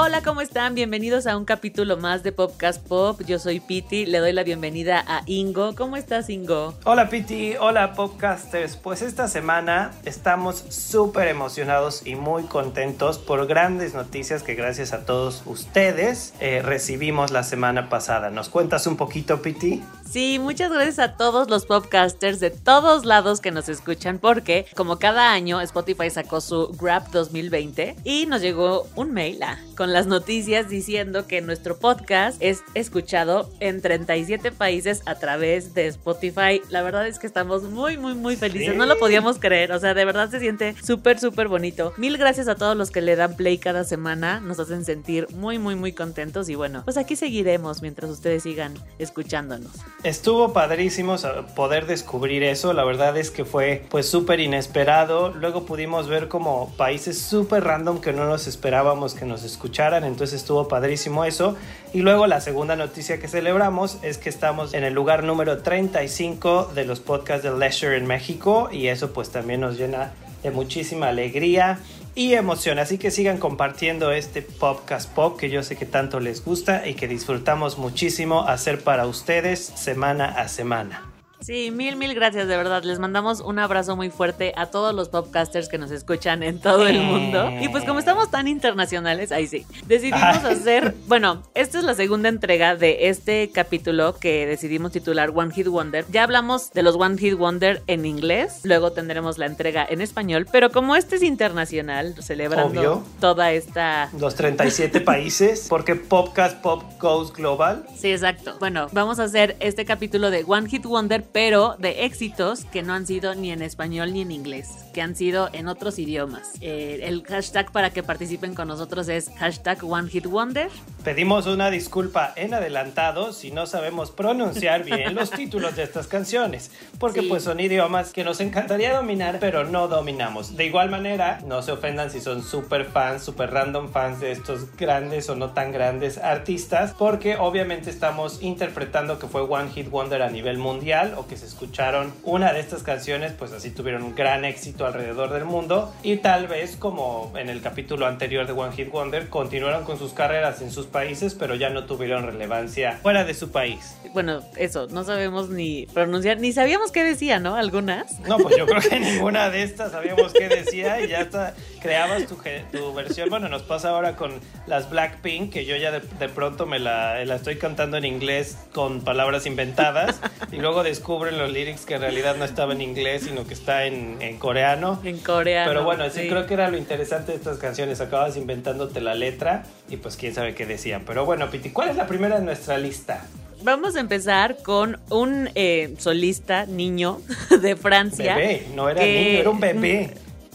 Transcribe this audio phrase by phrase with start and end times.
[0.00, 0.76] Hola, ¿cómo están?
[0.76, 3.20] Bienvenidos a un capítulo más de Popcast Pop.
[3.26, 5.74] Yo soy Piti, le doy la bienvenida a Ingo.
[5.74, 6.72] ¿Cómo estás, Ingo?
[6.84, 7.56] Hola, Piti.
[7.58, 8.76] Hola, Popcasters.
[8.76, 15.04] Pues esta semana estamos súper emocionados y muy contentos por grandes noticias que gracias a
[15.04, 18.30] todos ustedes eh, recibimos la semana pasada.
[18.30, 19.82] ¿Nos cuentas un poquito, Piti?
[20.10, 24.98] Sí, muchas gracias a todos los popcasters de todos lados que nos escuchan porque como
[24.98, 30.06] cada año Spotify sacó su Grab 2020 y nos llegó un mail ah, con las
[30.06, 36.62] noticias diciendo que nuestro podcast es escuchado en 37 países a través de Spotify.
[36.70, 38.76] La verdad es que estamos muy, muy, muy felices.
[38.76, 39.72] No lo podíamos creer.
[39.72, 41.92] O sea, de verdad se siente súper, súper bonito.
[41.96, 44.40] Mil gracias a todos los que le dan play cada semana.
[44.40, 46.48] Nos hacen sentir muy, muy, muy contentos.
[46.48, 49.72] Y bueno, pues aquí seguiremos mientras ustedes sigan escuchándonos.
[50.04, 51.16] Estuvo padrísimo
[51.56, 56.72] poder descubrir eso, la verdad es que fue pues súper inesperado, luego pudimos ver como
[56.76, 61.56] países súper random que no nos esperábamos que nos escucharan, entonces estuvo padrísimo eso.
[61.92, 66.70] Y luego la segunda noticia que celebramos es que estamos en el lugar número 35
[66.76, 68.68] de los podcasts de Leisure en México.
[68.70, 70.12] Y eso pues también nos llena
[70.44, 71.80] de muchísima alegría
[72.18, 72.80] y emoción.
[72.80, 76.94] Así que sigan compartiendo este podcast pop que yo sé que tanto les gusta y
[76.94, 81.17] que disfrutamos muchísimo hacer para ustedes semana a semana.
[81.40, 82.82] Sí, mil, mil gracias, de verdad.
[82.82, 86.86] Les mandamos un abrazo muy fuerte a todos los podcasters que nos escuchan en todo
[86.86, 87.50] el mundo.
[87.60, 92.28] Y pues como estamos tan internacionales, ahí sí, decidimos hacer, bueno, esta es la segunda
[92.28, 96.04] entrega de este capítulo que decidimos titular One Hit Wonder.
[96.10, 100.46] Ya hablamos de los One Hit Wonder en inglés, luego tendremos la entrega en español,
[100.50, 103.04] pero como este es internacional, celebrando Obvio.
[103.20, 104.10] toda esta...
[104.18, 107.86] Los 37 países, porque Podcast Pop Goes Global.
[107.96, 108.56] Sí, exacto.
[108.58, 112.94] Bueno, vamos a hacer este capítulo de One Hit Wonder, pero de éxitos que no
[112.94, 116.52] han sido ni en español ni en inglés, que han sido en otros idiomas.
[116.60, 120.68] Eh, el hashtag para que participen con nosotros es hashtag One Hit Wonder.
[121.04, 126.70] Pedimos una disculpa en adelantado si no sabemos pronunciar bien los títulos de estas canciones,
[126.98, 127.26] porque Sí.
[127.28, 130.56] pues son idiomas que nos encantaría dominar, pero no dominamos.
[130.56, 134.74] De igual manera, no se ofendan si son super fans, super random fans de estos
[134.76, 140.22] grandes o no tan grandes artistas, porque obviamente estamos interpretando que fue One Hit Wonder
[140.22, 144.14] a nivel mundial o que se escucharon una de estas canciones, pues así tuvieron un
[144.14, 148.72] gran éxito alrededor del mundo y tal vez como en el capítulo anterior de One
[148.74, 153.24] Hit Wonder continuaron con sus carreras en sus países, pero ya no tuvieron relevancia fuera
[153.24, 153.96] de su país.
[154.14, 157.56] Bueno, eso, no sabemos ni pronunciar, ni sabíamos qué decía, ¿no?
[157.56, 158.20] Algunas.
[158.20, 162.26] No, pues yo creo que ninguna de estas sabíamos qué decía y ya está, creabas
[162.26, 162.36] tu,
[162.72, 163.28] tu versión.
[163.28, 167.24] Bueno, nos pasa ahora con las Blackpink, que yo ya de, de pronto me la,
[167.24, 170.20] la estoy cantando en inglés con palabras inventadas
[170.52, 173.86] y luego descubren los lyrics que en realidad no estaba en inglés, sino que está
[173.86, 175.00] en, en coreano.
[175.02, 175.70] En coreano.
[175.70, 176.28] Pero bueno, sí, sí.
[176.28, 178.02] creo que era lo interesante de estas canciones.
[178.02, 181.04] Acabas inventándote la letra y pues quién sabe qué decían.
[181.06, 183.24] Pero bueno, Piti, ¿cuál es la primera de nuestra lista?
[183.62, 187.22] Vamos a empezar con un eh, solista niño
[187.62, 188.36] de Francia.
[188.36, 190.10] Bebé, no era que- niño, era un bebé.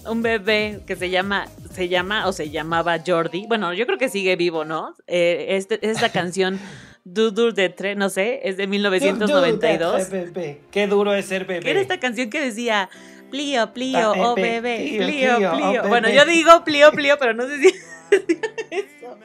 [0.08, 3.48] un bebé que se llama, se llama o se llamaba Jordi.
[3.48, 4.94] Bueno, yo creo que sigue vivo, ¿no?
[5.08, 6.60] Eh, este, esta canción,
[7.06, 10.10] Dudur de Tre, no sé, es de 1992.
[10.10, 10.62] Bebé.
[10.72, 11.62] Qué duro es ser bebé.
[11.62, 12.90] ¿Qué era esta canción que decía?
[13.30, 15.88] Plío, plío, oh bebé, plío, plío, plío, oh, plío.
[15.88, 17.68] Bueno, yo digo plío, plío, pero no sé si
[18.72, 19.18] eso.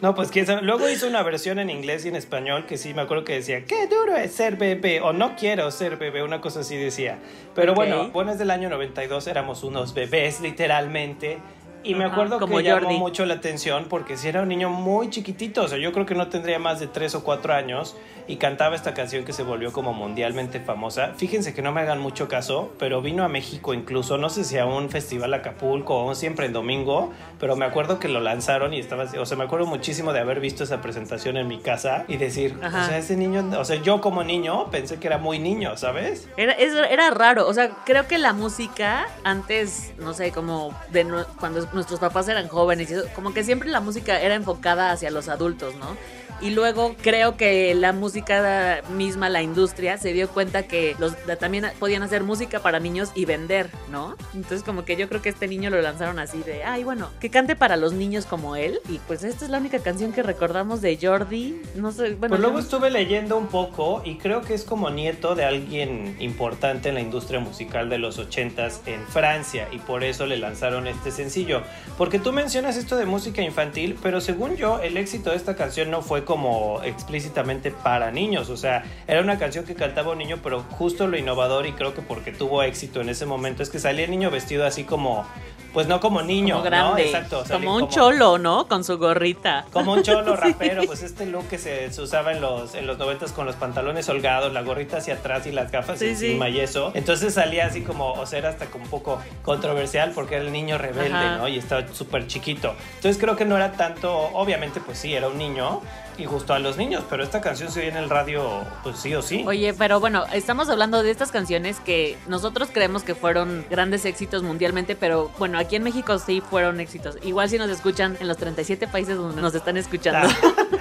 [0.00, 0.62] No, pues quién sabe.
[0.62, 3.64] Luego hizo una versión en inglés y en español que sí me acuerdo que decía,
[3.64, 7.18] qué duro es ser bebé o no quiero ser bebé, una cosa así decía.
[7.54, 11.38] Pero bueno, bueno, es del año 92, éramos unos bebés literalmente.
[11.86, 12.98] Y me Ajá, acuerdo como que llamó Jordi.
[12.98, 16.14] mucho la atención porque si era un niño muy chiquitito, o sea, yo creo que
[16.14, 17.96] no tendría más de 3 o 4 años
[18.28, 21.12] y cantaba esta canción que se volvió como mundialmente famosa.
[21.16, 24.58] Fíjense que no me hagan mucho caso, pero vino a México incluso, no sé si
[24.58, 28.74] a un festival Acapulco o un siempre en domingo, pero me acuerdo que lo lanzaron
[28.74, 32.04] y estaba o sea, me acuerdo muchísimo de haber visto esa presentación en mi casa
[32.08, 32.82] y decir, Ajá.
[32.82, 36.28] o sea, ese niño, o sea, yo como niño pensé que era muy niño, ¿sabes?
[36.36, 41.06] Era, era raro, o sea, creo que la música antes, no sé, como de
[41.38, 45.10] cuando nuestros papás eran jóvenes, y eso, como que siempre la música era enfocada hacia
[45.12, 45.96] los adultos, ¿no?
[46.40, 51.66] Y luego creo que la música misma, la industria, se dio cuenta que los también
[51.78, 54.16] podían hacer música para niños y vender, ¿no?
[54.34, 57.30] Entonces como que yo creo que este niño lo lanzaron así de, ay, bueno, que
[57.30, 60.80] cante para los niños como él y pues esta es la única canción que recordamos
[60.80, 62.28] de Jordi, no sé, bueno.
[62.28, 66.88] Pues luego estuve leyendo un poco y creo que es como nieto de alguien importante
[66.88, 71.10] en la industria musical de los 80s en Francia y por eso le lanzaron este
[71.10, 71.62] sencillo.
[71.96, 75.90] Porque tú mencionas esto de música infantil, pero según yo el éxito de esta canción
[75.90, 80.40] no fue como explícitamente para niños, o sea, era una canción que cantaba un niño,
[80.42, 83.78] pero justo lo innovador y creo que porque tuvo éxito en ese momento es que
[83.78, 85.24] salía el niño vestido así como,
[85.72, 86.70] pues no como niño, como ¿no?
[86.70, 88.66] grande, Exacto, salía como un cholo, ¿no?
[88.66, 89.64] Con su gorrita.
[89.72, 92.98] como un cholo rapero, pues este look que se, se usaba en los, en los
[92.98, 96.52] 90 con los pantalones holgados, la gorrita hacia atrás y las gafas Sí, encima sí.
[96.52, 96.90] y eso.
[96.94, 100.52] Entonces salía así como, o sea, era hasta como un poco controversial porque era el
[100.52, 101.36] niño rebelde, Ajá.
[101.38, 101.48] ¿no?
[101.48, 102.74] Y estaba súper chiquito.
[102.96, 105.80] Entonces creo que no era tanto, obviamente pues sí, era un niño
[106.18, 109.14] y justo a los niños, pero esta canción se oye en el radio pues sí
[109.14, 109.44] o sí.
[109.46, 114.42] Oye, pero bueno, estamos hablando de estas canciones que nosotros creemos que fueron grandes éxitos
[114.42, 117.16] mundialmente, pero bueno, aquí en México sí fueron éxitos.
[117.22, 120.28] Igual si nos escuchan en los 37 países donde nos están escuchando.
[120.28, 120.52] Ah.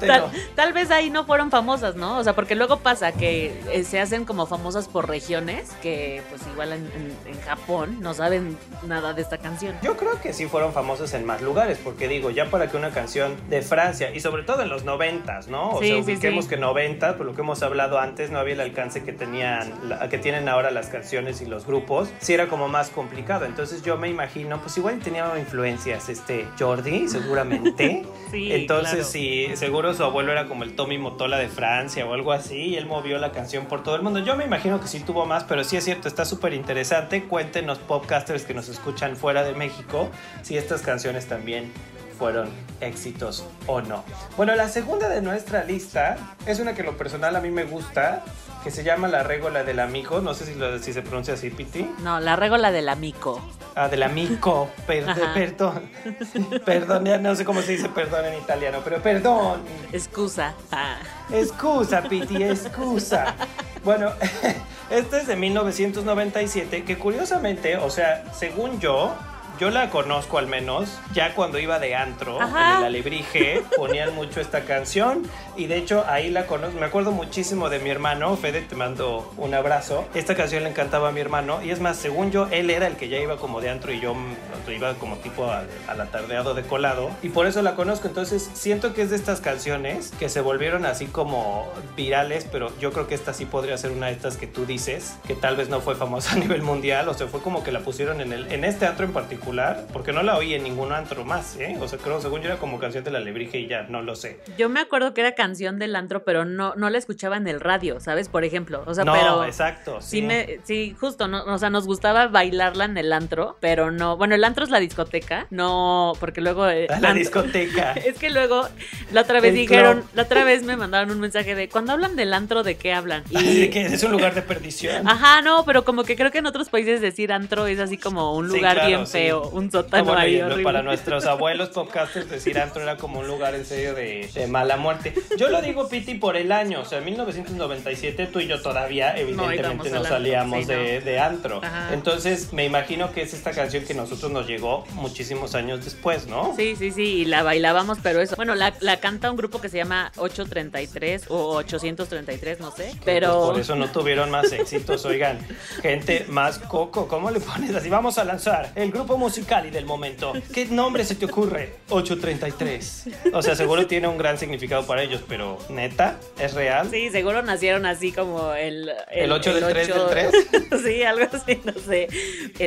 [0.00, 2.18] Tal, tal vez ahí no fueron famosas, ¿no?
[2.18, 6.42] O sea, porque luego pasa que eh, se hacen como famosas por regiones, que pues
[6.52, 8.56] igual en, en- en Japón no saben
[8.86, 9.76] nada de esta canción.
[9.82, 12.90] Yo creo que sí fueron famosos en más lugares, porque digo, ya para que una
[12.90, 15.70] canción de Francia, y sobre todo en los noventas, ¿no?
[15.70, 16.50] O Sí, sea, sí, ubiquemos sí.
[16.50, 20.08] que 90, por lo que hemos hablado antes, no había el alcance que tenían, la-
[20.08, 23.44] que tienen ahora las canciones y los grupos, sí era como más complicado.
[23.44, 28.04] Entonces yo me imagino, pues igual tenía influencias este Jordi, seguramente.
[28.30, 29.08] Sí, Entonces claro.
[29.08, 32.76] sí, seguro su abuelo era como el Tommy Motola de Francia o algo así, y
[32.76, 34.18] él movió la canción por todo el mundo.
[34.20, 37.24] Yo me imagino que sí tuvo más, pero sí es cierto, está súper interesante.
[37.24, 40.08] Cuéntenos, podcasters que nos escuchan fuera de México,
[40.42, 41.72] si estas canciones también
[42.18, 42.50] fueron
[42.80, 44.04] éxitos o no.
[44.36, 46.16] Bueno, la segunda de nuestra lista
[46.46, 48.24] es una que lo personal a mí me gusta,
[48.64, 50.20] que se llama La Régola del Amigo.
[50.20, 51.88] No sé si, lo- si se pronuncia así, Piti.
[52.00, 53.40] No, la régola del amico.
[53.76, 55.88] Ah, del amico, per- perdón.
[56.64, 59.60] Perdón, ya no sé cómo se dice perdón en italiano, pero perdón.
[59.92, 60.54] Excusa.
[60.72, 60.96] Ah.
[61.30, 63.36] Excusa, Piti, excusa.
[63.84, 64.10] Bueno,
[64.90, 69.14] esta es de 1997, que curiosamente, o sea, según yo,
[69.58, 72.72] yo la conozco al menos, ya cuando iba de antro, Ajá.
[72.72, 75.22] en el alebrije, ponían mucho esta canción,
[75.56, 79.32] y de hecho ahí la conozco, me acuerdo muchísimo de mi hermano, Fede, te mando
[79.36, 82.70] un abrazo, esta canción le encantaba a mi hermano, y es más, según yo, él
[82.70, 85.68] era el que ya iba como de antro y yo mm, iba como tipo al,
[85.88, 89.40] al atardeado de colado, y por eso la conozco, entonces siento que es de estas
[89.40, 91.66] canciones que se volvieron así como
[91.96, 95.16] virales, pero yo creo que esta sí podría ser una de estas que tú dices,
[95.26, 97.80] que tal vez no fue famosa a nivel mundial, o sea, fue como que la
[97.80, 99.47] pusieron en, el, en este antro en particular,
[99.92, 101.76] porque no la oí en ningún antro más, ¿eh?
[101.80, 104.14] O sea, creo, según yo era como canción de la Lebrige y ya, no lo
[104.14, 104.40] sé.
[104.58, 107.60] Yo me acuerdo que era canción del antro, pero no, no la escuchaba en el
[107.60, 108.28] radio, ¿sabes?
[108.28, 108.82] Por ejemplo.
[108.86, 109.44] O sea, no, pero.
[109.44, 110.18] exacto, sí.
[110.18, 114.16] Sí, me, sí, justo, no, o sea, nos gustaba bailarla en el antro, pero no,
[114.16, 116.68] bueno, el antro es la discoteca, no, porque luego...
[116.68, 117.92] eh, la antro- discoteca.
[118.08, 118.68] Es que luego,
[119.12, 120.10] la otra vez El dijeron, club.
[120.14, 123.22] la otra vez me mandaron un mensaje de, cuando hablan del antro, ¿de qué hablan?
[123.34, 125.06] Así de es un lugar de perdición.
[125.08, 128.34] Ajá, no, pero como que creo que en otros países decir antro es así como
[128.34, 129.12] un Sí, lugar claro, bien sí.
[129.48, 130.62] Un Ah, sótano bueno, ahí horrible.
[130.64, 134.76] para nuestros abuelos podcasters decir antro era como un lugar en serio de, de mala
[134.76, 135.14] muerte.
[135.36, 136.80] Yo lo digo, Piti, por el año.
[136.80, 141.04] O sea, en 1997 tú y yo todavía evidentemente no, salíamos sí, de, no.
[141.04, 141.60] de antro.
[141.62, 141.92] Ajá.
[141.94, 146.54] Entonces me imagino que es esta canción que nosotros nos llegó muchísimos años después, ¿no?
[146.56, 148.36] Sí, sí, sí, y la bailábamos, pero eso.
[148.36, 152.90] Bueno, la, la canta un grupo que se llama 833 o 833, no sé.
[152.92, 153.36] Que, Pero.
[153.38, 155.38] pues, por eso no tuvieron más éxitos, oigan.
[155.82, 157.88] Gente más coco, ¿cómo le pones así?
[157.88, 160.32] Vamos a lanzar el grupo musical y del momento.
[160.54, 161.74] ¿Qué nombre se te ocurre?
[161.90, 163.04] 833.
[163.34, 166.88] O sea, seguro tiene un gran significado para ellos, pero neta, ¿es real?
[166.90, 168.90] Sí, seguro nacieron así como el...
[169.10, 170.32] ¿El ocho del tres del tres?
[170.84, 172.08] sí, algo así, no sé.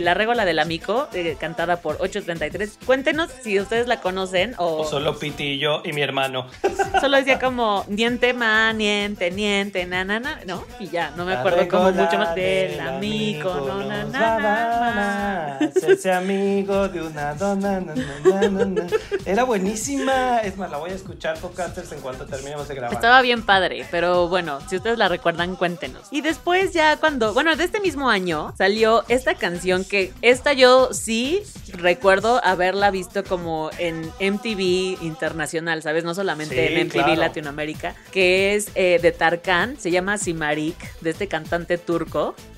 [0.02, 2.78] La régola del amico, eh, cantada por 833.
[2.86, 4.82] Cuéntenos si ustedes la conocen o...
[4.82, 6.48] O solo Piti y yo y mi hermano.
[7.02, 10.64] Solo decía como niente ma, niente, niente, na, na, na, ¿no?
[10.80, 15.58] Y ya, no me acuerdo como mucho más del amigo, no, na, na, na, na.
[15.58, 16.12] Hacerse
[16.52, 17.80] amigo de una dona.
[17.80, 18.88] na, na, na, na, na.
[19.26, 20.40] Era buenísima.
[20.40, 22.94] Es más, la voy a escuchar, podcasters, en cuanto terminemos de grabar.
[22.94, 26.08] Estaba bien padre, pero bueno, si ustedes la recuerdan, cuéntenos.
[26.12, 30.94] Y después ya cuando, bueno, de este mismo año salió esta canción que esta yo
[30.94, 31.42] sí
[31.74, 36.04] recuerdo haberla visto como en MTV internacional, ¿sabes?
[36.04, 37.16] No solamente Sí, en MTV claro.
[37.16, 42.36] Latinoamérica, que es eh, de Tarkan, se llama Simarik, de este cantante turco.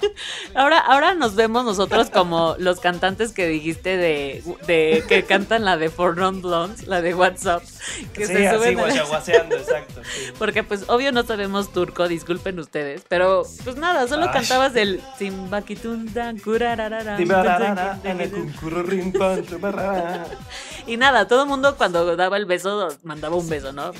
[0.54, 5.76] Ahora, ahora nos vemos nosotros como los cantantes que dijiste de, de que cantan la
[5.76, 7.62] de For Non Blondes, la de WhatsApp.
[8.14, 10.00] Que sí, se así suben a- guachaguaseando, exacto.
[10.04, 10.32] sí.
[10.38, 14.32] Porque pues obvio no sabemos turco, disculpen ustedes, pero pues nada, solo Ay.
[14.32, 17.18] cantabas el Simbakitundan kurararara,
[20.86, 23.90] Y nada, todo el mundo cuando daba el beso mandaba un beso, ¿no?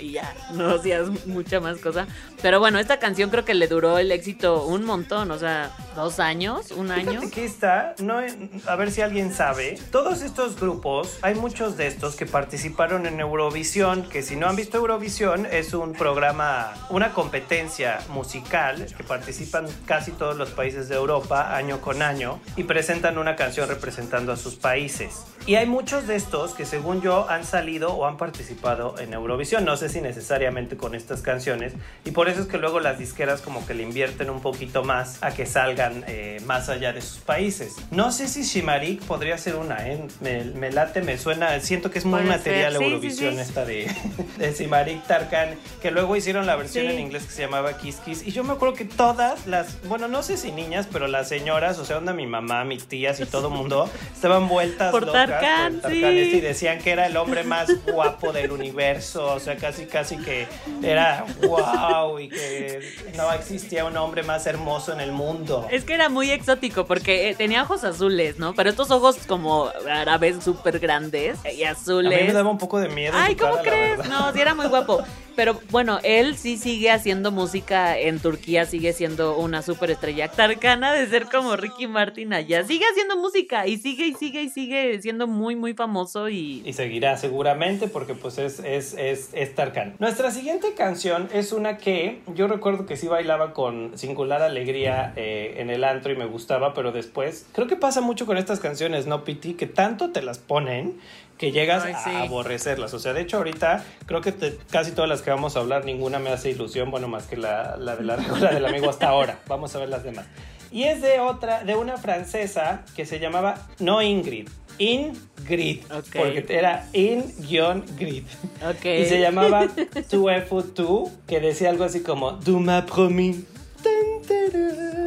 [0.00, 2.06] Y ya, no hacías mucha más cosa.
[2.42, 6.20] Pero bueno, esta canción creo que le duró el éxito un montón, o sea, dos
[6.20, 7.12] años, un año.
[7.12, 8.20] Fíjate que esta, no,
[8.66, 13.18] a ver si alguien sabe, todos estos grupos, hay muchos de estos que participaron en
[13.18, 19.66] Eurovisión, que si no han visto Eurovisión es un programa, una competencia musical que participan
[19.86, 24.36] casi todos los países de Europa año con año y presentan una canción representando a
[24.36, 25.24] sus países.
[25.46, 26.25] Y hay muchos de estos
[26.56, 30.94] que según yo han salido o han participado en Eurovisión, no sé si necesariamente con
[30.94, 31.72] estas canciones,
[32.04, 35.22] y por eso es que luego las disqueras como que le invierten un poquito más
[35.22, 37.76] a que salgan eh, más allá de sus países.
[37.92, 40.04] No sé si Shimarik podría ser una, ¿eh?
[40.20, 43.48] me, me late, me suena, siento que es muy material sí, Eurovisión sí, sí.
[43.48, 43.90] esta de,
[44.38, 48.26] de Shimarik Tarkan, que luego hicieron la versión en inglés que se llamaba Kiss Kiss,
[48.26, 51.78] y yo me acuerdo que todas las, bueno, no sé si niñas, pero las señoras,
[51.78, 55.80] o sea, onda mi mamá, mis tías y todo mundo, estaban vueltas Por locas Tarkan,
[55.80, 56.15] por sí.
[56.24, 60.46] Y decían que era el hombre más guapo del universo, o sea, casi casi que
[60.82, 62.80] era wow y que
[63.16, 65.66] no existía un hombre más hermoso en el mundo.
[65.70, 68.54] Es que era muy exótico porque eh, tenía ojos azules, ¿no?
[68.54, 72.20] Pero estos ojos como árabes súper grandes y A azules.
[72.20, 73.14] mí me daba un poco de miedo.
[73.16, 74.08] Ay, ¿cómo cara, crees?
[74.08, 75.02] No, sí era muy guapo.
[75.36, 81.06] Pero bueno, él sí sigue haciendo música en Turquía, sigue siendo una superestrella tarcana de
[81.06, 82.64] ser como Ricky Martin allá.
[82.64, 86.62] Sigue haciendo música y sigue y sigue y sigue siendo muy, muy famoso y...
[86.64, 89.94] Y seguirá seguramente porque pues es, es, es, es Tarkan.
[89.98, 95.56] Nuestra siguiente canción es una que yo recuerdo que sí bailaba con singular alegría eh,
[95.58, 99.06] en el antro y me gustaba, pero después creo que pasa mucho con estas canciones,
[99.06, 99.54] ¿no, Piti?
[99.54, 100.98] Que tanto te las ponen
[101.38, 102.10] que llegas Ay, sí.
[102.10, 102.94] a aborrecerlas.
[102.94, 105.84] O sea, de hecho ahorita creo que te- casi todas las que vamos a hablar,
[105.84, 109.08] ninguna me hace ilusión, bueno, más que la, la de la regla del amigo hasta
[109.08, 109.38] ahora.
[109.46, 110.26] Vamos a ver las demás.
[110.72, 116.06] Y es de otra, de una francesa que se llamaba, no Ingrid, Ingrid, Ok.
[116.16, 118.24] porque era in-grid.
[118.68, 118.84] Ok.
[118.84, 119.66] Y se llamaba
[120.10, 120.26] Tu
[120.74, 123.36] Tu, que decía algo así como Tu m'as promis.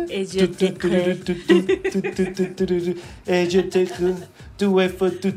[0.10, 0.48] Et je
[3.62, 3.86] te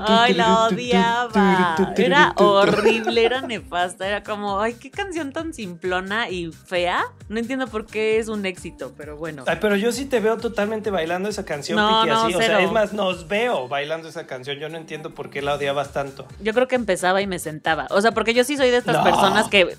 [0.00, 1.76] Ay, la odiaba.
[1.96, 4.06] Era horrible, era nefasta.
[4.06, 7.04] Era como, ay, qué canción tan simplona y fea.
[7.28, 9.44] No entiendo por qué es un éxito, pero bueno.
[9.60, 12.34] Pero yo sí te veo totalmente bailando esa canción, no, Piki, así.
[12.34, 14.58] O sea, es más, nos veo bailando esa canción.
[14.58, 16.26] Yo no entiendo por qué la odiabas tanto.
[16.40, 17.86] Yo creo que empezaba y me sentaba.
[17.90, 19.76] O sea, porque yo sí soy de estas personas que,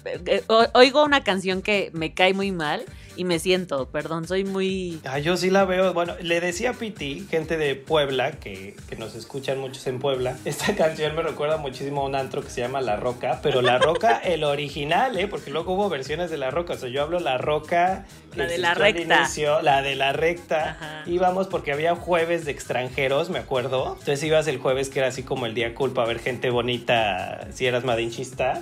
[0.74, 2.84] oigo una canción que me cae muy mal
[3.16, 5.02] y me siento, perdón, soy muy.
[5.06, 5.94] Ah, yo sí la veo.
[5.94, 10.38] Bueno, le decía a Piti, gente de Puebla que nos escucha escuchan muchos en Puebla,
[10.46, 13.80] esta canción me recuerda muchísimo a un antro que se llama La Roca, pero La
[13.80, 15.28] Roca, el original, ¿eh?
[15.28, 16.74] Porque luego hubo versiones de La Roca.
[16.74, 18.06] O sea, yo hablo La Roca.
[18.36, 19.18] La de la recta.
[19.20, 20.72] inicio, la de la recta.
[20.72, 21.04] Ajá.
[21.06, 23.96] Íbamos porque había jueves de extranjeros, me acuerdo.
[24.00, 27.48] Entonces ibas el jueves que era así como el día cool para ver gente bonita,
[27.54, 28.62] si eras madinchista.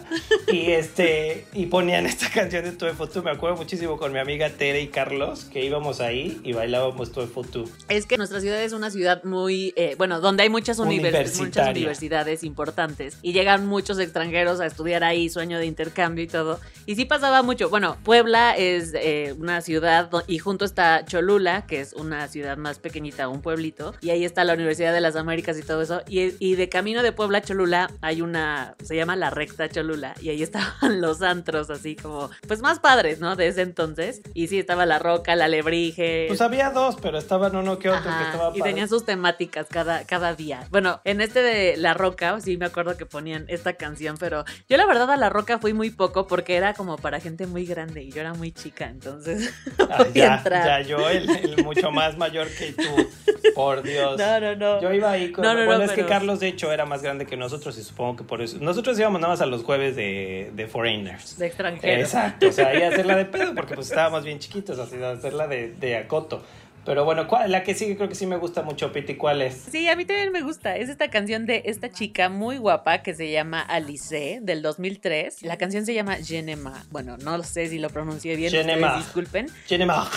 [0.51, 3.23] Y este, y ponían esta canción de Tu Foto.
[3.23, 7.25] Me acuerdo muchísimo con mi amiga Tere y Carlos, que íbamos ahí y bailábamos Tu
[7.27, 7.65] Foto.
[7.87, 11.69] Es que nuestra ciudad es una ciudad muy, eh, bueno, donde hay muchas, univers- muchas
[11.69, 16.59] universidades importantes y llegan muchos extranjeros a estudiar ahí, sueño de intercambio y todo.
[16.85, 17.69] Y sí pasaba mucho.
[17.69, 22.79] Bueno, Puebla es eh, una ciudad y junto está Cholula, que es una ciudad más
[22.79, 26.01] pequeñita, un pueblito, y ahí está la Universidad de las Américas y todo eso.
[26.07, 30.13] Y, y de camino de Puebla a Cholula hay una, se llama la recta Cholula,
[30.21, 33.35] y ahí estaban los antros así como, pues más padres, ¿no?
[33.35, 34.21] De ese entonces.
[34.33, 36.25] Y sí, estaba la roca, la lebrige.
[36.27, 38.71] Pues había dos, pero estaban uno que otro que Ajá, estaba y padre.
[38.71, 40.50] tenían sus temáticas cada, cada día.
[40.69, 44.77] Bueno, en este de La Roca, sí me acuerdo que ponían esta canción, pero yo
[44.77, 48.03] la verdad a La Roca fui muy poco porque era como para gente muy grande
[48.03, 52.17] y yo era muy chica, entonces no Ah, ya, ya, yo, el, el mucho más
[52.17, 53.09] mayor que tú.
[53.55, 54.17] Por Dios.
[54.17, 54.81] No, no, no.
[54.81, 55.43] Yo iba ahí con.
[55.43, 57.77] No, no, no, bueno, es pero- que Carlos, de hecho, era más grande que nosotros
[57.77, 58.57] y supongo que por eso.
[58.61, 61.37] Nosotros íbamos nada más a los jueves de, de Foreigners.
[61.37, 62.01] De extranjero.
[62.01, 65.47] Exacto, o sea, ahí a hacerla de pedo porque pues estábamos bien chiquitos, así hacerla
[65.47, 66.43] de, de acoto.
[66.85, 69.67] Pero bueno, ¿cuál- la que sigue creo que sí me gusta mucho, Piti, ¿cuál es?
[69.71, 70.75] Sí, a mí también me gusta.
[70.77, 75.43] Es esta canción de esta chica muy guapa que se llama Alice del 2003.
[75.43, 76.83] La canción se llama Genema.
[76.89, 78.51] Bueno, no sé si lo pronuncié bien.
[78.79, 78.97] Marre.
[78.97, 79.47] disculpen.
[79.67, 80.09] Je ne marre.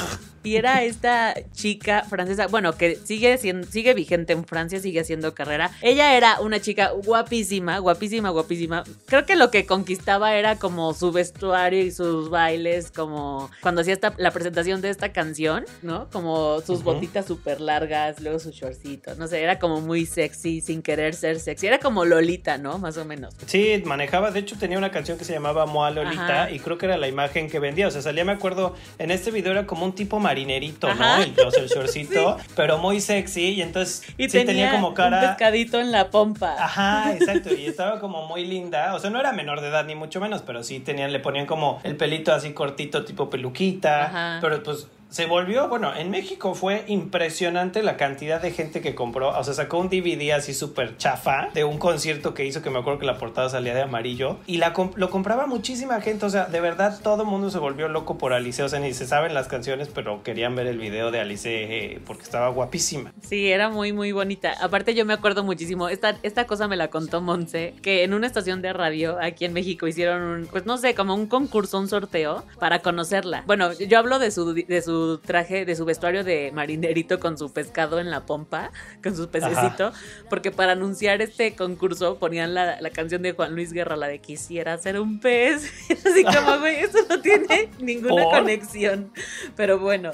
[0.42, 5.34] Y era esta chica francesa, bueno, que sigue siendo, sigue vigente en Francia, sigue haciendo
[5.34, 5.70] carrera.
[5.80, 8.84] Ella era una chica guapísima, guapísima, guapísima.
[9.06, 13.94] Creo que lo que conquistaba era como su vestuario y sus bailes, como cuando hacía
[13.94, 16.10] esta, la presentación de esta canción, ¿no?
[16.10, 20.82] Como sus botitas súper largas, luego sus shortcitos, no sé, era como muy sexy, sin
[20.82, 21.66] querer ser sexy.
[21.66, 22.78] Era como Lolita, ¿no?
[22.78, 23.34] Más o menos.
[23.46, 26.50] Sí, manejaba, de hecho tenía una canción que se llamaba Moa Lolita Ajá.
[26.50, 29.30] y creo que era la imagen que vendía, o sea, salía, me acuerdo, en este
[29.30, 31.18] video era como un tipo marinerito, Ajá.
[31.18, 31.22] ¿no?
[31.22, 31.34] El
[31.68, 35.20] shortcito, pero muy sexy y entonces Y sí tenía, tenía, como un cara...
[35.20, 36.56] pescadito en la pompa.
[36.58, 39.94] Ajá, exacto, y estaba como muy linda, o sea, no era menor de edad ni
[39.94, 44.38] mucho menos, pero sí tenían, le ponían como el pelito así cortito, tipo peluquita, Ajá.
[44.40, 49.38] pero pues se volvió, bueno, en México fue impresionante la cantidad de gente que compró,
[49.38, 52.78] o sea, sacó un DVD así súper chafa de un concierto que hizo, que me
[52.78, 56.46] acuerdo que la portada salía de amarillo, y la lo compraba muchísima gente, o sea,
[56.46, 59.34] de verdad todo el mundo se volvió loco por Alice, o sea, ni se saben
[59.34, 63.12] las canciones, pero querían ver el video de Alice eh, porque estaba guapísima.
[63.22, 64.54] Sí, era muy, muy bonita.
[64.60, 65.88] Aparte, yo me acuerdo muchísimo.
[65.88, 69.52] Esta, esta cosa me la contó Monse, que en una estación de radio aquí en
[69.52, 73.44] México hicieron un, pues no sé, como un concurso, un sorteo para conocerla.
[73.46, 77.52] Bueno, yo hablo de su, de su traje, de su vestuario de marinerito con su
[77.52, 78.70] pescado en la pompa,
[79.02, 79.92] con su pececito,
[80.30, 84.20] porque para anunciar este concurso ponían la, la canción de Juan Luis Guerra, la de
[84.20, 85.70] Quisiera ser un pez.
[85.90, 88.32] Así como, güey, eso no tiene ninguna ¿Por?
[88.32, 89.12] conexión.
[89.56, 90.12] Pero bueno.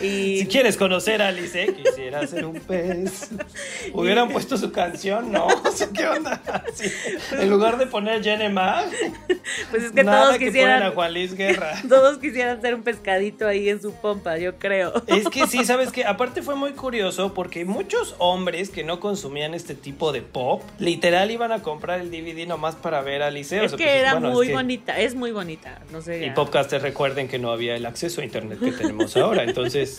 [0.00, 3.30] Y Si quieres conocer a Alice, quisiera ser un pez.
[3.92, 5.46] Hubieran puesto su canción, ¿no?
[5.70, 6.40] O sea, ¿qué onda?
[6.74, 6.90] Sí.
[7.38, 8.82] En lugar de poner Jenema,
[9.70, 10.78] pues es que nada todos que quisieran.
[10.78, 11.72] ponen a Juan Luis Guerra.
[11.88, 14.92] Todos quisieran ser un pescadito ahí en su pompa, yo creo.
[15.06, 19.54] Es que sí, sabes que aparte fue muy curioso porque muchos hombres que no consumían
[19.54, 23.58] este tipo de pop, literal iban a comprar el DVD nomás para ver a Alice.
[23.60, 26.00] O Es sea, que pues, era bueno, es muy que- bonita, es muy bonita, no
[26.02, 26.26] sé.
[26.26, 29.44] Y podcasters recuerden que no había el acceso a internet que tenemos ahora.
[29.44, 29.89] Entonces,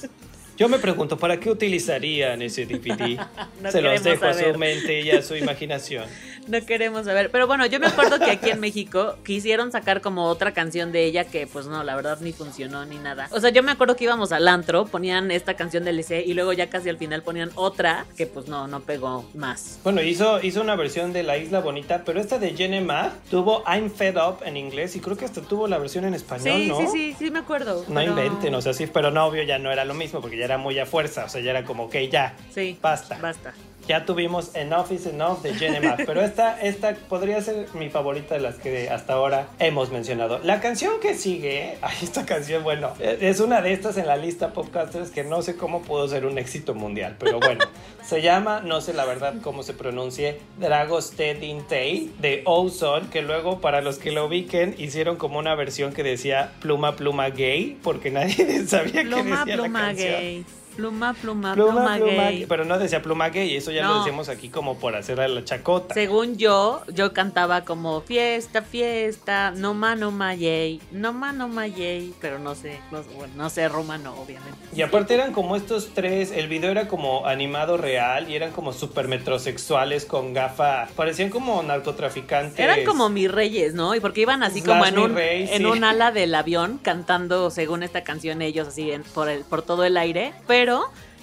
[0.58, 3.20] yo me pregunto, ¿para qué utilizarían ese DVD?
[3.62, 6.06] No Se los dejo a su mente y a su imaginación.
[6.48, 7.30] No queremos saber.
[7.32, 11.06] Pero bueno, yo me acuerdo que aquí en México quisieron sacar como otra canción de
[11.06, 13.28] ella que pues no, la verdad ni funcionó ni nada.
[13.32, 16.34] O sea, yo me acuerdo que íbamos al antro, ponían esta canción del LC y
[16.34, 19.80] luego ya casi al final ponían otra que pues no, no pegó más.
[19.84, 23.64] Bueno, hizo, hizo una versión de La Isla Bonita, pero esta de Jenny Ma tuvo
[23.68, 26.68] I'm Fed Up en inglés y creo que hasta tuvo la versión en español, Sí,
[26.68, 26.78] ¿no?
[26.80, 27.86] sí, sí, sí me acuerdo.
[27.88, 30.38] No pero- inventen, o sea, sí, pero no, obvio, ya no era lo mismo porque
[30.38, 32.78] ya era muy a fuerza, o sea, ya era como, ok, ya, Sí.
[32.82, 33.18] basta.
[33.22, 33.54] Basta.
[33.92, 38.36] Ya tuvimos Enough is Enough de Jenny Ma, pero esta, esta podría ser mi favorita
[38.36, 40.40] de las que hasta ahora hemos mencionado.
[40.46, 44.54] La canción que sigue, ay, esta canción, bueno, es una de estas en la lista
[44.54, 47.66] Popcasters que no sé cómo pudo ser un éxito mundial, pero bueno,
[48.02, 51.36] se llama, no sé la verdad cómo se pronuncie, Dragostea
[51.68, 56.04] Tay de Ozone, que luego para los que lo ubiquen hicieron como una versión que
[56.04, 60.12] decía pluma pluma gay, porque nadie sabía Pluma, que decía la pluma canción.
[60.14, 60.46] gay.
[60.76, 62.46] Pluma, pluma, Pluma, pluma, pluma, gay.
[62.48, 64.04] pero no decía pluma gay, eso ya lo No.
[64.04, 65.94] decimos aquí como por hacerle la chacota.
[65.94, 71.48] Según yo, yo cantaba como fiesta, fiesta, no ma, no ma, yay, no ma, no
[71.48, 74.58] ma, yay, pero no sé, no, bueno, no sé rumano, obviamente.
[74.76, 78.74] Y aparte eran como estos tres, el video era como animado real y eran como
[78.74, 82.60] super metrosexuales con gafa, parecían como narcotraficantes.
[82.60, 83.96] Eran como mis reyes, ¿no?
[83.96, 85.66] Y porque iban así Slash como en un, rey, en sí.
[85.66, 89.84] un ala del avión cantando según esta canción ellos así en- por, el, por todo
[89.84, 90.34] el aire.
[90.48, 90.61] Pero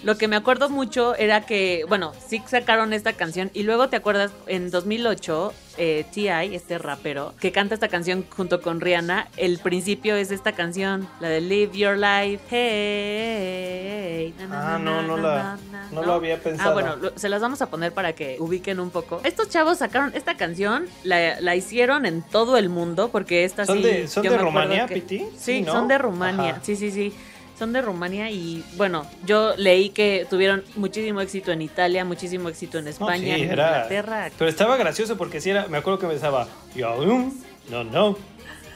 [0.04, 3.96] lo que me acuerdo mucho era que, bueno, sí sacaron esta canción y luego te
[3.96, 9.58] acuerdas en 2008 eh, T.I., este rapero, que canta esta canción junto con Rihanna, el
[9.58, 14.34] principio es esta canción, la de Live Your Life, hey.
[14.38, 16.70] na, na, Ah, no, no na, la- na, no lo había pensado.
[16.70, 19.20] Ah, bueno, lo- se las vamos a poner para que ubiquen un poco.
[19.24, 23.78] Estos chavos sacaron esta canción, la, la hicieron en todo el mundo, porque esta ¿Son
[23.78, 23.84] sí.
[23.84, 25.18] de- son yo de Rumania, que- Piti?
[25.18, 25.72] Sí, Sí, ¿no?
[25.72, 26.50] son de Rumania.
[26.52, 26.60] Ajá.
[26.62, 27.12] Sí, sí, sí.
[27.58, 32.78] Son de Rumania y bueno, yo leí que tuvieron muchísimo éxito en Italia, muchísimo éxito
[32.78, 34.30] en No, España, sí, en era- Inglaterra.
[34.38, 37.34] Pero estaba gracioso porque sí era, me acuerdo que me estaba, yo, um,
[37.70, 38.16] no, no,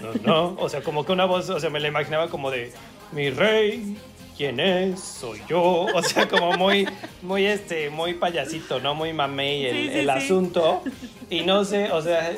[0.01, 2.73] no, no, o sea, como que una voz, o sea, me la imaginaba como de,
[3.12, 3.97] mi rey,
[4.37, 5.01] ¿quién es?
[5.01, 6.88] Soy yo, o sea, como muy,
[7.23, 8.95] muy, este, muy payasito, ¿no?
[8.95, 10.11] Muy mamey el, Sí, sí, el sí.
[10.11, 10.83] asunto,
[11.31, 12.33] y no sé, o sea,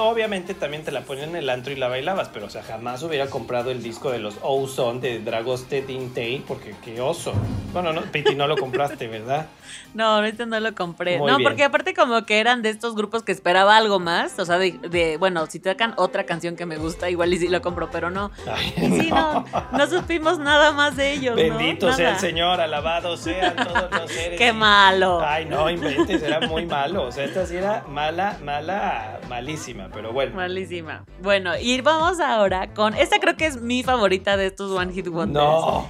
[0.00, 3.02] obviamente también te la ponían en el antro y la bailabas, pero, o sea, jamás
[3.02, 7.32] hubiera comprado el disco de los Ozone de Dragoste Dintei, porque qué oso.
[7.72, 9.46] Bueno, no, Piti, no lo compraste, ¿verdad?
[9.94, 11.18] No, ahorita no lo compré.
[11.18, 11.48] Muy no, bien.
[11.48, 14.72] porque aparte como que eran de estos grupos que esperaba algo más, o sea, de,
[14.72, 18.10] de, bueno, si sacan otra canción que me gusta, igual y sí lo compro, pero
[18.10, 18.30] no.
[18.50, 21.36] Ay, Y sí, no, no supimos nada más de ellos.
[21.36, 21.92] Bendito ¿no?
[21.92, 22.18] sea el.
[22.18, 24.38] Señor, alabado sean todos los seres.
[24.38, 25.20] Qué malo.
[25.24, 27.04] Ay, no inventes, era muy malo.
[27.04, 30.34] O sea, esta sí era mala, mala, malísima, pero bueno.
[30.34, 31.04] Malísima.
[31.20, 32.94] Bueno, y vamos ahora con.
[32.94, 35.44] Esta creo que es mi favorita de estos One Hit Wonders.
[35.44, 35.86] No.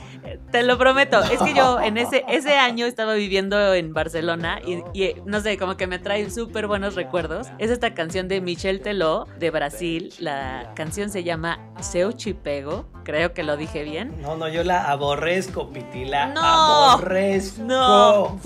[0.51, 1.21] Te lo prometo.
[1.23, 5.59] Es que yo en ese, ese año estaba viviendo en Barcelona y, y, no sé,
[5.59, 7.49] como que me trae súper buenos recuerdos.
[7.59, 10.13] Es esta canción de Michel Teló de Brasil.
[10.19, 12.87] La canción se llama Seu Chipego.
[13.05, 14.15] Creo que lo dije bien.
[14.23, 16.41] No, no, yo la aborrezco, Piti, la No.
[16.41, 17.63] aborrezco.
[17.65, 18.41] No.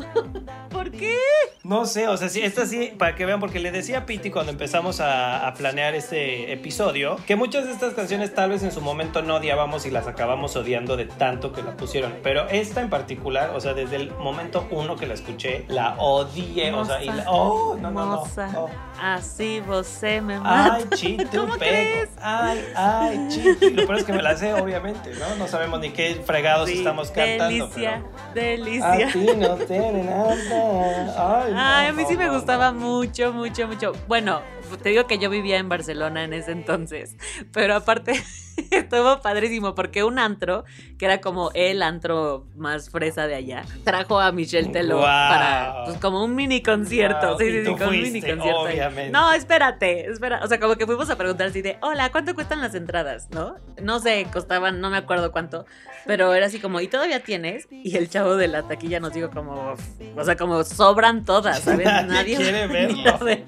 [0.78, 1.16] ¿Por qué?
[1.64, 4.30] No sé, o sea, sí, esta sí, para que vean, porque le decía a Piti
[4.30, 8.70] cuando empezamos a, a planear este episodio, que muchas de estas canciones tal vez en
[8.70, 12.80] su momento no odiábamos y las acabamos odiando de tanto que la pusieron, pero esta
[12.80, 17.02] en particular, o sea, desde el momento uno que la escuché, la odié, o sea,
[17.02, 18.22] y la, oh, no, no, no.
[18.56, 18.70] Oh.
[19.00, 20.76] Así você me mata.
[20.76, 22.08] Ay, chito, ¿Cómo crees?
[22.20, 23.68] Ay, ay, chito.
[23.70, 25.36] Lo peor es que me la sé, obviamente, ¿no?
[25.36, 27.66] No sabemos ni qué fregados Sí, estamos cantando.
[27.68, 28.02] Delicia,
[28.34, 29.08] pero- delicia.
[29.08, 30.36] A ti no tiene nada.
[30.70, 33.92] Ay, no, a mí sí me gustaba mucho, mucho, mucho.
[34.06, 34.40] Bueno,
[34.76, 37.16] te digo que yo vivía en Barcelona en ese entonces,
[37.52, 38.12] pero aparte
[38.70, 40.64] estuvo padrísimo porque un antro,
[40.98, 45.06] que era como el antro más fresa de allá, trajo a Michelle Teló Guau.
[45.06, 47.38] para, pues como un mini concierto.
[47.38, 48.60] Sí, sí, sí, con un mini concierto.
[48.62, 49.10] obviamente.
[49.10, 50.40] No, espérate, espera.
[50.42, 53.28] O sea, como que fuimos a preguntar así de, hola, ¿cuánto cuestan las entradas?
[53.30, 53.54] ¿No?
[53.82, 55.64] No sé, costaban, no me acuerdo cuánto,
[56.06, 57.68] pero era así como, ¿y todavía tienes?
[57.70, 59.74] Y el chavo de la taquilla nos dijo como,
[60.16, 61.86] o sea, como sobran todas, ¿sabes?
[62.06, 63.18] Nadie quiere verlo.
[63.20, 63.44] ver.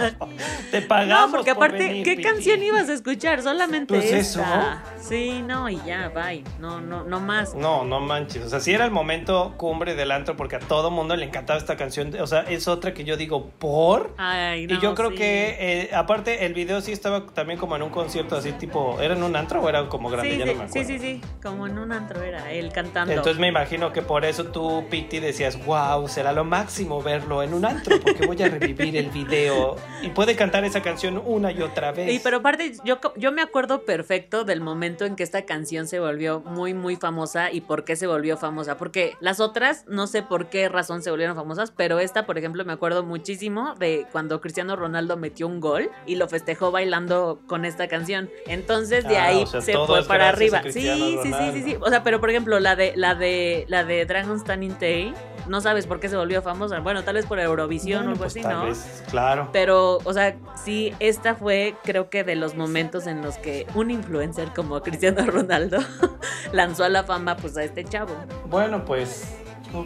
[0.70, 1.09] Te pagamos.
[1.10, 2.22] No, porque por aparte, venir, ¿qué Piti.
[2.22, 3.42] canción ibas a escuchar?
[3.42, 4.82] Solamente Pues esta.
[5.00, 6.44] Sí, no, y ya, bye.
[6.58, 7.54] No, no, no más.
[7.54, 8.44] No, no manches.
[8.44, 11.58] O sea, sí era el momento cumbre del antro porque a todo mundo le encantaba
[11.58, 12.14] esta canción.
[12.20, 14.14] O sea, es otra que yo digo, ¿por?
[14.16, 15.16] Ay, no, y yo creo sí.
[15.16, 19.14] que, eh, aparte, el video sí estaba también como en un concierto así, tipo, ¿era
[19.14, 20.32] en un antro o era como grande?
[20.32, 20.88] Sí, ya sí, no me sí, acuerdo.
[20.88, 23.12] sí, sí, como en un antro era, él cantando.
[23.12, 27.54] Entonces me imagino que por eso tú, Piti, decías, wow, será lo máximo verlo en
[27.54, 29.76] un antro, porque voy a revivir el video.
[30.02, 32.10] Y puede cantar esa canción una y otra vez.
[32.10, 36.00] Sí, pero aparte, yo, yo me acuerdo perfecto del momento en que esta canción se
[36.00, 38.76] volvió muy, muy famosa y por qué se volvió famosa.
[38.76, 42.64] Porque las otras, no sé por qué razón se volvieron famosas, pero esta, por ejemplo,
[42.64, 47.64] me acuerdo muchísimo de cuando Cristiano Ronaldo metió un gol y lo festejó bailando con
[47.64, 48.30] esta canción.
[48.46, 50.62] Entonces, de Ah, ahí o sea, se fue para arriba.
[50.64, 51.76] Sí, sí, sí, sí, sí.
[51.80, 55.14] O sea, pero por ejemplo, la de, la de, la de Dragon's Standing Day,
[55.46, 56.80] no sabes por qué se volvió famosa.
[56.80, 58.64] Bueno, tal vez por Eurovisión Bueno, o algo pues así, ¿no?
[58.64, 59.48] vez, claro.
[59.52, 63.90] Pero, o sea, sí, esta fue, creo que de los momentos en los que un
[63.90, 65.78] influencer como Cristiano Ronaldo
[66.52, 68.14] lanzó a la fama, pues, a este chavo.
[68.46, 69.39] Bueno, pues,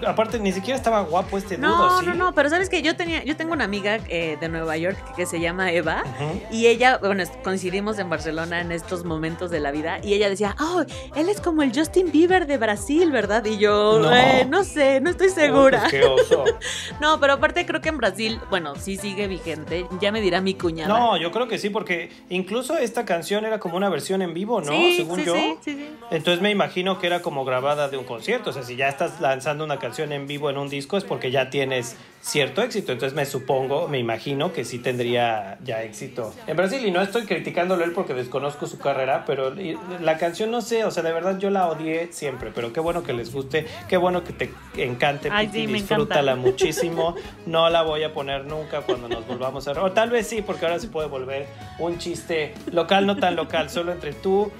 [0.06, 2.06] aparte ni siquiera estaba guapo este No, dudo, ¿sí?
[2.06, 4.96] no, no, pero sabes que yo tenía, yo tengo una amiga eh, de Nueva York
[5.16, 6.02] que se llama Eva.
[6.50, 10.56] Y ella, bueno, coincidimos en Barcelona en estos momentos de la vida y ella decía,
[10.60, 10.82] oh,
[11.16, 13.44] él es como el Justin Bieber de Brasil, ¿verdad?
[13.44, 14.14] Y yo, No.
[14.14, 15.84] "Eh, no sé, no estoy segura.
[15.84, 16.44] Uy, pues, qué oso.
[17.00, 20.54] No, pero aparte creo que en Brasil, bueno, sí sigue vigente, ya me dirá mi
[20.54, 20.88] cuñada.
[20.96, 24.60] No, yo creo que sí, porque incluso esta canción era como una versión en vivo,
[24.60, 24.72] ¿no?
[24.72, 25.34] sí, Según sí, yo.
[25.34, 25.90] sí, sí, sí.
[26.10, 28.50] Entonces me imagino que era como grabada de un concierto.
[28.50, 31.30] O sea, si ya estás lanzando una canción en vivo en un disco es porque
[31.30, 32.92] ya tienes cierto éxito.
[32.92, 36.84] Entonces me supongo, me imagino que sí tendría ya éxito en Brasil.
[36.84, 39.54] Y no estoy criticándolo él porque desconozco su carrera, pero
[40.00, 42.50] la canción no sé, o sea, de verdad yo la odié siempre.
[42.54, 46.32] Pero qué bueno que les guste, qué bueno que te encante, Ay, Piti, sí, disfrútala
[46.32, 46.50] encanta.
[46.50, 47.14] muchísimo.
[47.46, 49.72] No la voy a poner nunca cuando nos volvamos a...
[49.82, 51.46] O tal vez sí, porque ahora se puede volver
[51.78, 54.50] un chiste local, no tan local, solo entre tú,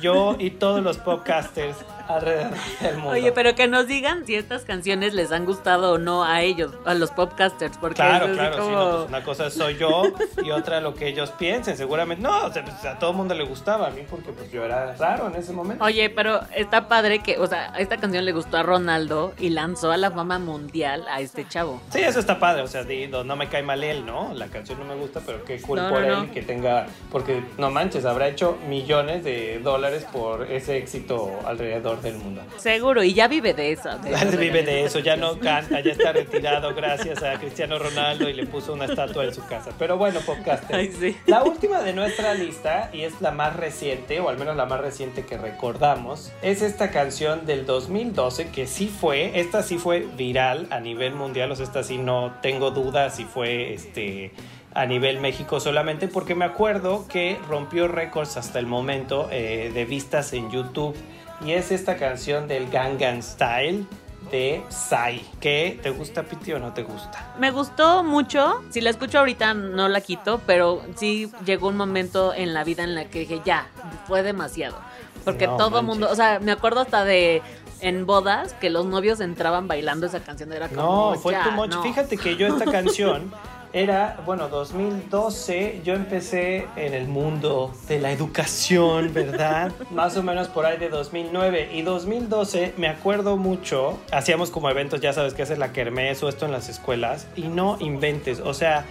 [0.00, 1.76] yo y todos los podcasters
[2.16, 3.10] alrededor del mundo.
[3.10, 6.72] Oye, pero que nos digan si estas canciones les han gustado o no a ellos,
[6.84, 10.02] a los popcasters, porque Claro, es claro, sí, como- no, pues una cosa soy yo
[10.42, 12.22] y otra lo que ellos piensen, seguramente.
[12.22, 14.64] No, o sea, pues, a todo el mundo le gustaba a mí porque pues yo
[14.64, 15.84] era raro en ese momento.
[15.84, 19.92] Oye, pero está padre que, o sea, esta canción le gustó a Ronaldo y lanzó
[19.92, 21.80] a la fama mundial a este chavo.
[21.90, 24.32] Sí, eso está padre, o sea, no, no me cae mal él, ¿no?
[24.34, 27.42] La canción no me gusta, pero qué cool No, por no, él que tenga, porque
[27.58, 32.42] no manches, habrá hecho millones de dólares por ese éxito alrededor del mundo.
[32.58, 33.96] Seguro, y ya vive de eso.
[33.98, 38.28] de eso, vive de eso, ya no canta, ya está retirado gracias a Cristiano Ronaldo
[38.28, 39.70] y le puso una estatua en su casa.
[39.78, 40.72] Pero bueno, podcast.
[40.72, 41.16] Ay, sí.
[41.26, 44.80] La última de nuestra lista, y es la más reciente, o al menos la más
[44.80, 50.66] reciente que recordamos, es esta canción del 2012 que sí fue, esta sí fue viral
[50.70, 54.32] a nivel mundial, o sea, esta sí no tengo duda si fue este
[54.72, 59.84] a nivel México solamente porque me acuerdo que rompió récords hasta el momento eh, de
[59.84, 60.94] vistas en YouTube
[61.44, 63.86] y es esta canción del Gangnam Style
[64.30, 65.22] de Psy.
[65.40, 67.34] ¿Qué te gusta Piti o no te gusta?
[67.38, 68.62] Me gustó mucho.
[68.70, 72.84] Si la escucho ahorita no la quito, pero sí llegó un momento en la vida
[72.84, 73.66] en la que dije, ya,
[74.06, 74.76] fue demasiado.
[75.24, 77.42] Porque No todo mundo, o sea, me acuerdo hasta de
[77.80, 80.52] en bodas que los novios entraban bailando esa canción.
[80.52, 81.12] Era como.
[81.12, 81.70] No, fue ya, too much.
[81.70, 81.82] no.
[81.82, 83.32] Fíjate que yo esta canción
[83.72, 89.72] era, bueno, 2012, yo empecé en el mundo de la educación, ¿verdad?
[89.90, 95.00] Más o menos por ahí de 2009 y 2012 me acuerdo mucho, hacíamos como eventos,
[95.00, 98.54] ya sabes que haces la kermés o esto en las escuelas y no inventes, o
[98.54, 98.84] sea,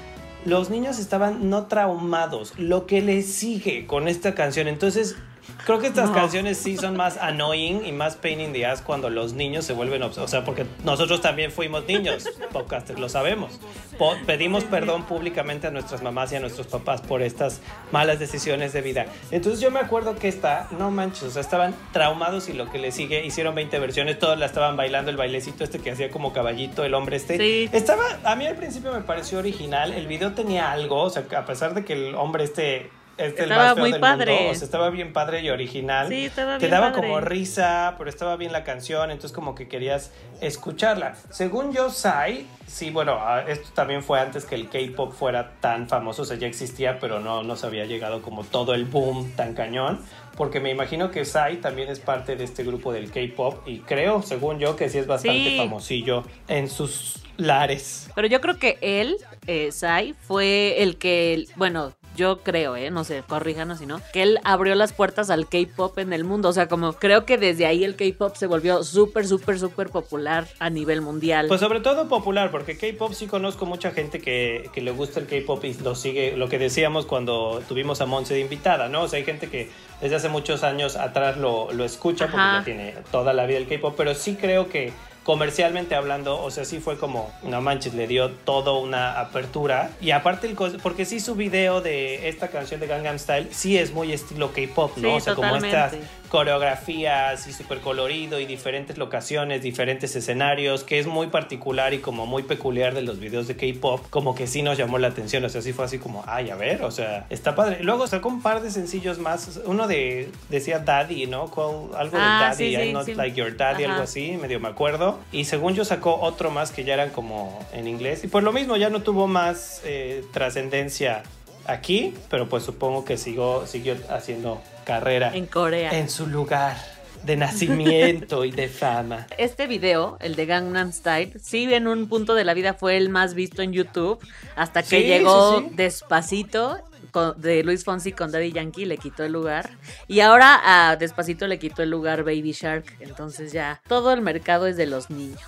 [0.46, 5.18] los niños estaban no traumados, lo que les sigue con esta canción, entonces
[5.65, 6.15] Creo que estas No.
[6.15, 9.73] canciones sí son más annoying y más pain in the ass cuando los niños se
[9.73, 13.59] vuelven O sea, porque nosotros también fuimos niños, podcasters, lo sabemos.
[13.97, 18.73] Po- pedimos perdón públicamente a nuestras mamás y a nuestros papás por estas malas decisiones
[18.73, 19.05] de vida.
[19.31, 22.79] Entonces yo me acuerdo que esta, no manches, o sea, estaban traumados y lo que
[22.79, 26.33] le sigue, hicieron 20 versiones, todos la estaban bailando, el bailecito este que hacía como
[26.33, 27.38] caballito, el hombre este.
[27.38, 27.69] Sí.
[27.71, 31.45] Estaba, a mí al principio me pareció original, el video tenía algo, o sea, a
[31.45, 32.89] pesar de que el hombre este...
[33.19, 34.34] Este, el Estaba más feo muy del padre.
[34.36, 36.08] mundo, o sea, estaba bien padre y original.
[36.08, 37.01] Sí, estaba Te bien daba padre.
[37.08, 41.15] como risa, pero estaba bien la canción, entonces como que querías escucharla.
[41.29, 45.88] Según yo, Sai, sí, bueno, ah, esto también fue antes que el K-pop fuera tan
[45.89, 49.53] famoso, o sea, ya existía, pero no nos había llegado como todo el boom tan
[49.53, 49.99] cañón.
[50.38, 54.21] Porque me imagino que Sai también es parte de este grupo del K-pop y creo,
[54.21, 55.58] según yo, que sí es bastante Sí.
[55.58, 58.10] famosillo en sus lares.
[58.15, 63.05] Pero yo creo que él, eh, Sai, fue el que, bueno, yo creo, eh, no
[63.05, 66.49] sé, corríjanos si no, que él abrió las puertas al K-pop en el mundo.
[66.49, 70.45] O sea, como creo que desde ahí el K-pop se volvió súper, súper, súper popular
[70.60, 71.47] a nivel mundial.
[71.47, 75.27] Pues sobre todo popular, porque K-pop sí conozco mucha gente que, que le gusta el
[75.27, 79.03] K-pop y lo sigue, lo que decíamos cuando tuvimos a Monse de invitada, ¿no?
[79.03, 82.62] O sea, hay gente que desde hace muchos años atrás lo, lo escucha porque ya
[82.65, 84.91] tiene toda la vida el K-pop, pero sí creo que
[85.23, 89.91] comercialmente hablando, o sea, sí fue como, no manches, le dio todo una apertura.
[90.01, 93.93] Y aparte, el porque sí su video de esta canción de Gangnam Style sí es
[93.93, 95.10] muy estilo K-pop, ¿no?
[95.10, 95.93] Sí, o sea, como estas
[96.30, 102.26] coreografías y súper colorido y diferentes locaciones, diferentes escenarios, que es muy particular y como
[102.26, 105.50] muy peculiar de los videos de K-pop, como que sí nos llamó la atención, o
[105.50, 107.84] sea, sí fue así como, ay, a ver, o sea, está padre.
[107.84, 111.50] Luego sacó un par de sencillos más, uno de, decía Daddy, ¿no?
[111.50, 113.15] Con algo Ah, de Daddy, sí, sí, I'm not sí.
[113.15, 113.94] like your daddy, Ajá.
[113.94, 115.20] algo así, medio me acuerdo.
[115.32, 118.52] Y según yo sacó otro más que ya eran como en inglés, y por lo
[118.52, 121.24] mismo ya no tuvo más eh, trascendencia
[121.65, 124.62] aquí, pero pues supongo que siguió, siguió haciendo
[124.93, 125.91] carrera en Corea.
[125.97, 126.75] en su lugar
[127.23, 129.28] de nacimiento y de fama.
[129.38, 133.10] Este video, el de Gangnam Style, sí en un punto de la vida fue el
[133.10, 134.19] más visto en YouTube,
[134.56, 135.75] hasta que Sí, llegó sí, sí.
[135.75, 136.80] despacito
[137.12, 139.69] con- de Luis Fonsi con Daddy Yankee, le quitó el lugar.
[140.08, 140.60] Y ahora
[140.91, 142.86] a Despacito le quitó el lugar Baby Shark.
[142.99, 145.41] Entonces ya todo el mercado es de los niños.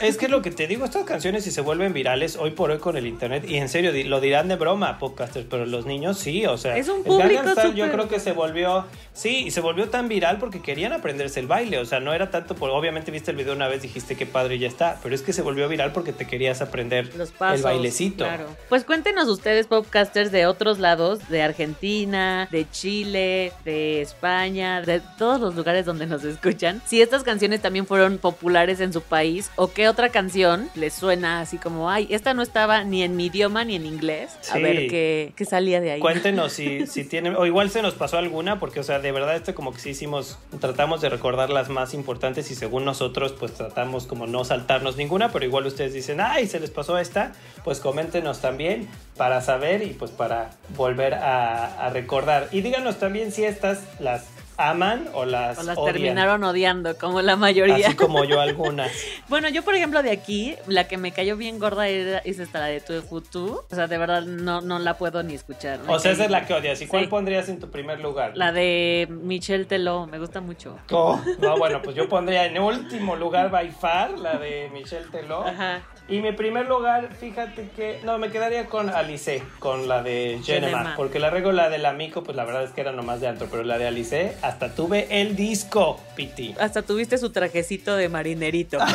[0.00, 2.78] Es que lo que te digo, estas canciones si se vuelven virales hoy por hoy
[2.78, 6.44] con el internet, y en serio, lo dirán de broma, podcasters, pero los niños sí,
[6.46, 9.60] o sea, Es un el público Style yo creo que se volvió, sí, y se
[9.60, 13.10] volvió tan viral porque querían aprenderse el baile, o sea, no era tanto por, obviamente
[13.10, 15.42] viste el video una vez, dijiste que padre y ya está, pero es que se
[15.42, 17.58] volvió viral porque te querías aprender Los pasos.
[17.58, 18.24] el bailecito.
[18.24, 18.46] Claro.
[18.68, 25.40] Pues cuéntenos ustedes, podcasters, de otros lados, de Argentina, de Chile, de España, de todos
[25.40, 29.72] los lugares donde nos escuchan, si estas canciones también fueron populares en su país o
[29.72, 33.64] qué otra canción les suena así como, ay, esta no estaba ni en mi idioma
[33.64, 34.32] ni en inglés.
[34.50, 36.00] A ver qué, qué salía de ahí.
[36.00, 39.36] Cuéntenos si, si tienen, o igual se nos pasó alguna, porque, o sea, de verdad,
[39.36, 43.54] este como que sí hicimos, tratamos de recordar las más importantes y según nosotros, pues
[43.54, 47.32] tratamos como no saltarnos ninguna, pero igual ustedes dicen, ay, se les pasó esta,
[47.64, 52.48] pues coméntenos también para saber y pues para volver a, a recordar.
[52.52, 57.22] Y díganos también si estas las aman o las, o las odian, terminaron odiando, como
[57.22, 57.86] la mayoría.
[57.86, 58.90] Así como yo algunas.
[59.28, 62.66] Bueno, yo por ejemplo de aquí, la que me cayó bien gorda es esta, la
[62.66, 63.62] de Tu Futu.
[63.70, 65.80] O sea, de verdad no, no la puedo ni escuchar.
[65.86, 66.80] O sea, esa es la que odias.
[66.80, 68.32] ¿Y cuál pondrías en tu primer lugar?
[68.36, 70.78] La de Michelle Teló, me gusta mucho.
[70.90, 75.46] Oh, no, bueno, pues yo pondría en último lugar by far la de Michelle Teló.
[75.46, 75.82] Ajá.
[76.06, 78.00] Y mi primer lugar, fíjate que.
[78.04, 80.94] No, me quedaría con Alice, con la de Genema.
[80.96, 83.48] Porque la regla la del Amico, pues la verdad es que era nomás de antro.
[83.50, 86.54] Pero la de Alice, hasta tuve el disco, Piti.
[86.60, 88.78] Hasta tuviste su trajecito de marinerito.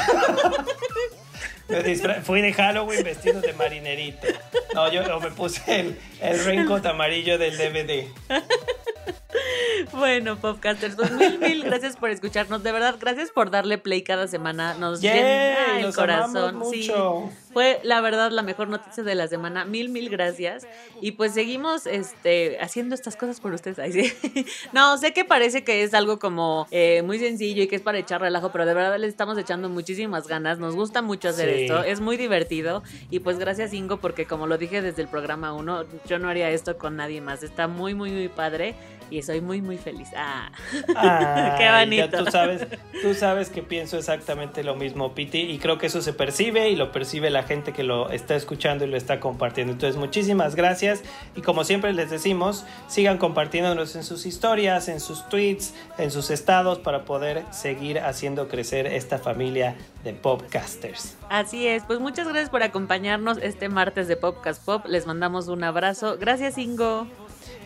[2.23, 4.27] Fui de Halloween vestido de marinerito.
[4.73, 8.07] No, yo yo me puse el, el raincoat amarillo del DVD.
[9.93, 12.63] bueno, Popcasters, pues mil, mil gracias por escucharnos.
[12.63, 14.73] De verdad, gracias por darle play cada semana.
[14.73, 15.13] Nos ¡Yay!
[15.13, 16.37] llena el Los corazón.
[16.37, 16.79] amamos Sí.
[16.87, 17.29] mucho.
[17.53, 19.65] Fue la verdad la mejor noticia de la semana.
[19.65, 20.67] Mil, mil gracias.
[21.01, 23.79] Y pues seguimos este, haciendo estas cosas por ustedes.
[23.79, 24.45] Ay, sí.
[24.73, 27.97] No, sé que parece que es algo como eh, muy sencillo y que es para
[27.99, 30.59] echar relajo, pero de verdad le estamos echando muchísimas ganas.
[30.59, 31.61] Nos gusta mucho hacer Sí.
[31.63, 31.83] esto.
[31.83, 32.83] Es muy divertido.
[33.09, 36.49] Y pues gracias, Ingo, porque como lo dije desde el programa 1, yo no haría
[36.51, 37.41] esto con nadie más.
[37.43, 38.75] Está muy, muy, muy padre.
[39.11, 40.10] Y soy muy, muy feliz.
[40.15, 40.51] Ah.
[41.58, 42.17] Qué bonito.
[42.17, 42.67] ya tú sabes,
[43.01, 46.75] tú sabes que pienso exactamente lo mismo, Piti, y creo que eso se percibe y
[46.75, 49.73] lo percibe la gente que lo está escuchando y lo está compartiendo.
[49.73, 51.01] Entonces, muchísimas gracias
[51.36, 56.29] y como siempre les decimos, sigan compartiéndonos en sus historias, en sus tweets, en sus
[56.29, 61.17] estados para poder seguir haciendo crecer esta familia de podcasters.
[61.29, 64.86] Así es, pues muchas gracias por acompañarnos este martes de Popcast Pop.
[64.88, 66.17] Les mandamos un abrazo.
[66.17, 67.08] Gracias, Ingo.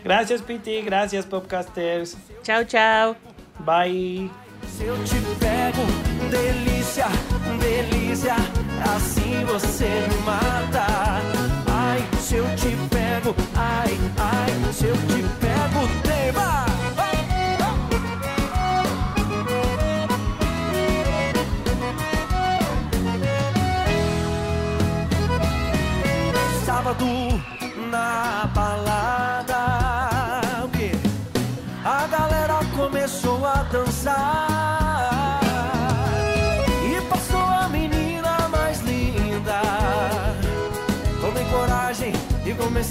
[0.03, 2.17] Gracias, Piti, gracias, podcasters.
[2.43, 3.15] Chao, chao.
[3.59, 4.29] Bye.
[4.67, 5.85] Se eu te pego,
[6.29, 7.05] delícia,
[7.59, 8.35] delícia,
[8.93, 10.85] assim você me mata.
[11.71, 16.65] Ai, se eu te pego, ai, ai, se eu te pego, tema.
[26.65, 27.32] Sábado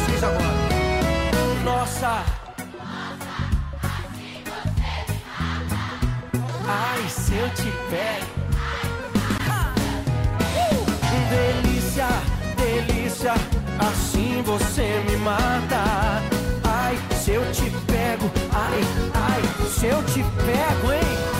[0.00, 1.62] Vocês agora.
[1.64, 2.24] Nossa.
[6.66, 8.40] Ai, se eu te pego.
[11.30, 12.08] Delícia,
[12.56, 13.34] delícia,
[13.78, 16.22] assim você me mata.
[16.64, 18.80] Ai, se eu te pego, ai,
[19.14, 21.39] ai, se eu te pego, hein?